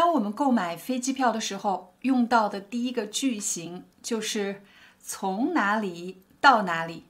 [0.00, 4.64] 当我们购买飞机票的时候，用到的第一个句型就是
[4.98, 7.04] 从哪里到哪里。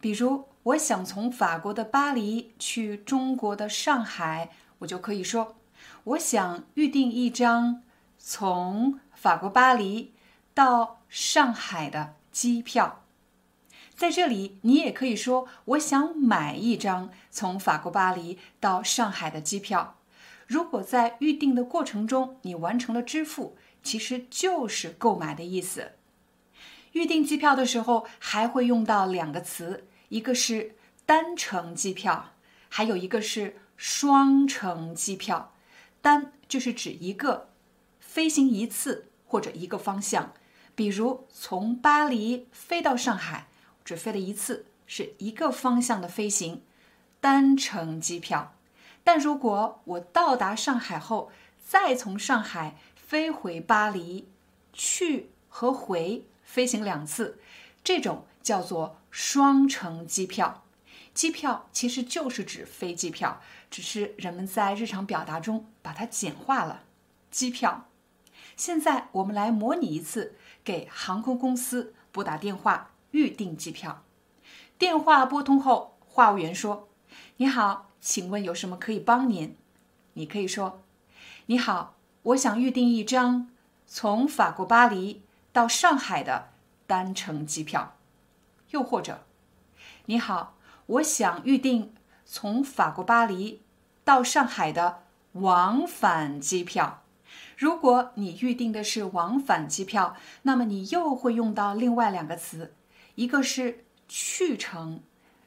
[0.00, 4.50] 比如，我想从法国的巴黎去中国的上海，
[4.80, 5.54] 我就可以说，
[6.02, 7.80] 我想预订一张
[8.18, 10.12] 从法国巴黎
[10.52, 13.04] 到上海的机票。
[13.94, 19.94] 在这里，你也可以说，我想买一张从法国巴黎到上海的机票。
[20.46, 25.92] 如果在预定的过程中你完成了支付，其实就是购买的意思。
[26.92, 30.74] 预订机票的时候还会用到两个词，一个是
[31.06, 32.34] 单程机票，
[32.68, 35.54] 还有一个是双程机票。
[36.02, 37.48] 单就是指一个
[38.00, 40.34] 飞行一次或者一个方向，
[40.74, 43.46] 比如从巴黎飞到上海，
[43.84, 46.62] 只飞了一次，是一个方向的飞行，
[47.20, 48.54] 单程机票。
[49.04, 51.30] 但如果我到达上海后，
[51.64, 54.28] 再从上海飞回巴黎，
[54.72, 57.40] 去和回飞行两次，
[57.82, 60.62] 这种叫做双程机票。
[61.12, 66.84] 机票其实就是指飞机票，只是人们在日常表达中把它简化了。
[67.30, 67.88] 机票。
[68.56, 74.04] 现在我们来模拟一次，给航空公司拨打电话预订机票。
[74.78, 76.88] 电话拨通后，话务员说
[77.36, 79.54] ：“你好。”请问有什么可以帮您？
[80.14, 80.82] 你可以说
[81.46, 83.48] ：“你好，我想预订一张
[83.86, 86.48] 从法国巴黎到上海的
[86.88, 87.96] 单程机票。”
[88.70, 89.24] 又或者
[90.06, 90.56] ：“你好，
[90.86, 93.62] 我想预订从法国巴黎
[94.02, 97.04] 到上海的往返机票。”
[97.56, 102.74] 如果你预订的是往返机票，那么你又会用到另外两个词，
[103.14, 105.00] 一个是去程，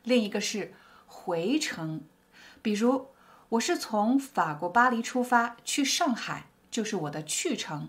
[0.04, 0.74] 另一个是
[1.16, 2.02] 回程。
[2.62, 3.08] 比如，
[3.50, 7.88] 我是从法国巴黎出发去上海，就是我的去程；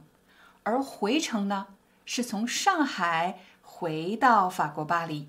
[0.63, 1.67] 而回程呢，
[2.05, 5.29] 是从上海回到法国巴黎。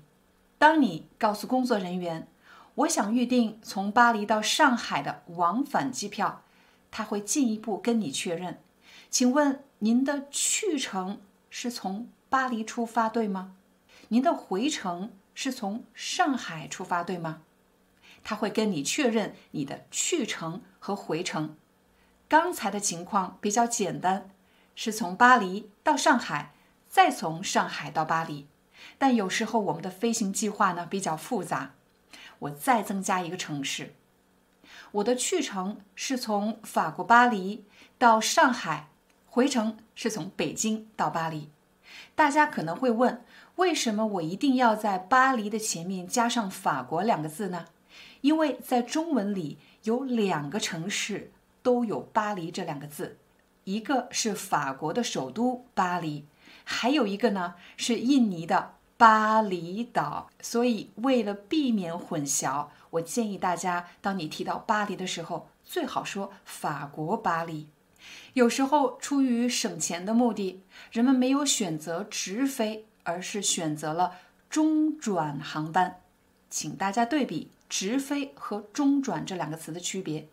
[0.58, 2.28] 当你告诉工作人员，
[2.76, 6.42] 我想预定从巴黎到上海的往返机票，
[6.90, 8.60] 他会进一步跟你确认，
[9.10, 11.20] 请问您的去程
[11.50, 13.56] 是从巴黎出发，对吗？
[14.08, 17.42] 您的回程是从上海出发，对吗？
[18.22, 21.56] 他会跟你确认你的去程和回程。
[22.28, 24.30] 刚才的情况比较简单，
[24.74, 26.52] 是从巴黎到上海，
[26.88, 28.46] 再从上海到巴黎。
[28.96, 31.74] 但有时候我们的飞行计划呢比较复杂，
[32.40, 33.94] 我再增加一个城市。
[34.92, 37.64] 我的去程是从法国巴黎
[37.98, 38.88] 到上海，
[39.26, 41.50] 回程是从北京到巴黎。
[42.14, 43.24] 大家可能会问，
[43.56, 47.66] 为什么我一定要在巴黎的前面加上法国两个字呢？
[48.20, 51.30] 因为在中文里有两个城市
[51.62, 53.18] 都有“巴黎”这两个字，
[53.64, 56.24] 一个是法国的首都巴黎，
[56.64, 60.30] 还有一个呢是印尼的巴厘岛。
[60.40, 67.68] 所以为了避免混淆，我建议大家，当你提到巴黎的时候，最好说法国巴黎。
[68.34, 70.62] 有时候出于省钱的目的，
[70.92, 74.12] 人们没有选择直飞，而是选择了
[74.48, 76.00] 中转航班。
[76.48, 77.50] 请大家对比。
[77.68, 80.28] 直飞和中转这两个词的区别。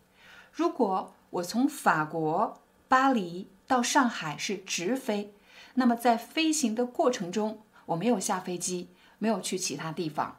[0.52, 5.34] 如果我从法国巴黎到上海是直飞，
[5.74, 8.88] 那么在飞行的过程中，我没有下飞机，
[9.18, 10.38] 没有去其他地方。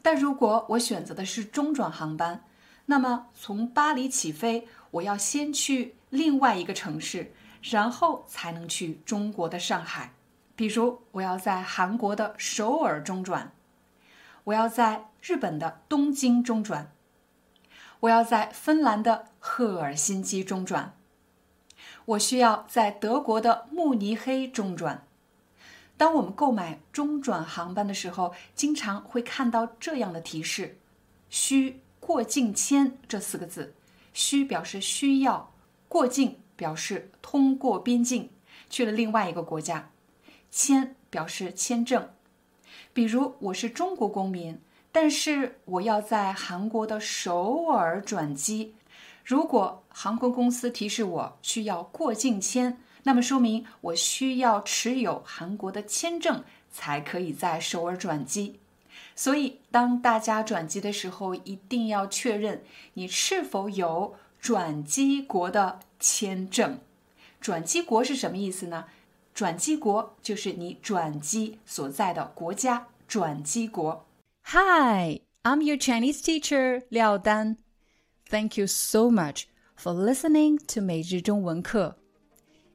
[0.00, 2.44] 但如果我选择的是中转航班，
[2.86, 10.14] 那么从巴黎起飞，我要先去另外一个城市，然后才能去中国的上海。
[10.56, 13.52] 比如，我要在韩国的首尔中转。
[14.48, 16.90] 我要在日本的东京中转，
[18.00, 20.96] 我要在芬兰的赫尔辛基中转，
[22.06, 25.06] 我需要在德国的慕尼黑中转。
[25.98, 30.78] 当我们购买中转航班的时候，经常会看到这样的提示
[31.28, 33.74] ：“需过境签”这四个字。
[34.14, 35.52] 需表示需要，
[35.88, 38.30] 过境表示通过边境
[38.70, 39.90] 去了另外一个国家，
[40.50, 42.08] 签表示签证。
[42.92, 44.60] 比如我是中国公民，
[44.90, 48.74] 但是我要在韩国的首尔转机。
[49.24, 56.42] 如果航空公司提示我需要过境签，那么说明我需要持有韩国的签证
[56.72, 58.58] 才可以在首尔转机。
[59.14, 62.62] 所以，当大家转机的时候，一定要确认
[62.94, 66.78] 你是否有转机国的签证。
[67.40, 68.86] 转机国是什么意思呢？
[69.37, 72.87] 转机国就是你转机所在的国家。
[73.13, 74.07] 转机国。
[74.45, 77.57] Hi, I'm your Chinese teacher Liao Dan.
[78.27, 79.45] Thank you so much
[79.75, 81.95] for listening to 每日中文课。